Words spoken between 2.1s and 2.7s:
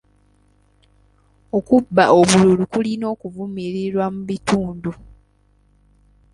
obululu